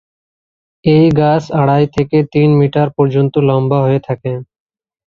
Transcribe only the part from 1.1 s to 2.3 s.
গাছ আড়াই থেকে